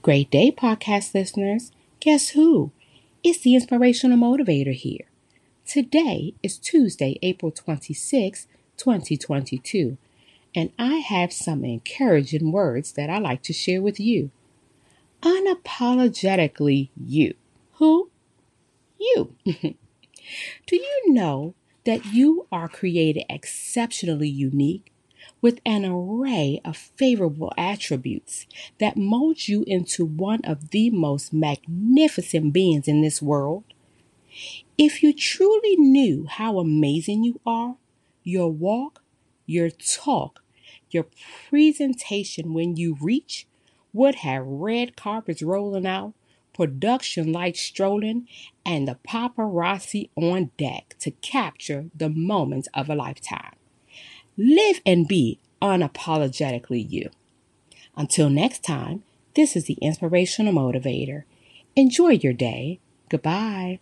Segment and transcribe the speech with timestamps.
[0.00, 1.72] Great day, podcast listeners.
[1.98, 2.70] Guess who?
[3.24, 5.06] It's the Inspirational Motivator here.
[5.66, 8.46] Today is Tuesday, April 26,
[8.76, 9.98] 2022,
[10.54, 14.30] and I have some encouraging words that I like to share with you.
[15.20, 17.34] Unapologetically you.
[17.74, 18.08] Who?
[19.00, 19.34] You.
[19.44, 24.92] Do you know that you are created exceptionally unique
[25.40, 28.46] with an array of favorable attributes
[28.80, 33.64] that mold you into one of the most magnificent beings in this world?
[34.76, 37.76] If you truly knew how amazing you are,
[38.22, 39.02] your walk,
[39.46, 40.42] your talk,
[40.90, 41.06] your
[41.48, 43.46] presentation when you reach
[43.92, 46.14] would have red carpets rolling out,
[46.54, 48.28] production lights strolling,
[48.64, 53.57] and the paparazzi on deck to capture the moments of a lifetime.
[54.40, 57.10] Live and be unapologetically you.
[57.96, 59.02] Until next time,
[59.34, 61.24] this is the Inspirational Motivator.
[61.74, 62.78] Enjoy your day.
[63.08, 63.80] Goodbye.